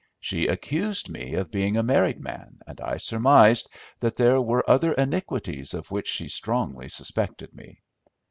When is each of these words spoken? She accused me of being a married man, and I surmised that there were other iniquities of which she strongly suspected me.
She 0.19 0.47
accused 0.47 1.09
me 1.11 1.35
of 1.35 1.51
being 1.51 1.77
a 1.77 1.83
married 1.83 2.19
man, 2.19 2.57
and 2.65 2.81
I 2.81 2.97
surmised 2.97 3.69
that 3.99 4.15
there 4.15 4.41
were 4.41 4.67
other 4.67 4.93
iniquities 4.93 5.75
of 5.75 5.91
which 5.91 6.07
she 6.07 6.27
strongly 6.27 6.89
suspected 6.89 7.53
me. 7.53 7.81